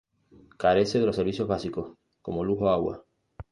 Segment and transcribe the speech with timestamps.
[0.57, 1.91] Carece de servicios básicos,
[2.23, 3.05] como luz o agua.